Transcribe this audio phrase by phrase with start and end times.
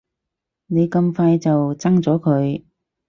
[0.65, 2.63] 你咁快就憎咗佢